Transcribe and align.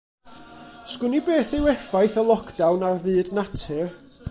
'Sgwn 0.91 1.17
i 1.17 1.21
beth 1.27 1.51
yw 1.57 1.69
effaith 1.73 2.17
y 2.21 2.25
lockdown 2.31 2.89
ar 2.91 2.99
fyd 3.05 3.33
natur? 3.41 3.97